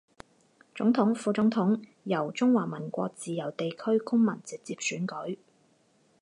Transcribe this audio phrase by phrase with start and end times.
[0.73, 5.37] 總統、副總統由中華民國自由地區公民直接選舉